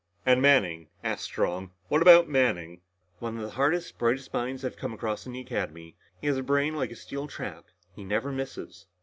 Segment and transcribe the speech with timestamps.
[0.25, 1.69] "And Manning," asked Strong.
[1.87, 2.81] "What about Manning?"
[3.19, 5.95] "One of the hardest, brightest minds I've come across in the Academy.
[6.19, 7.65] He has a brain like a steel trap.
[7.95, 8.87] He never misses."